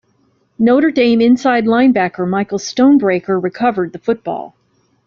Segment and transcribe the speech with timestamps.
[0.57, 4.55] Notre Dame inside linebacker Michael Stonebreaker recovered the football.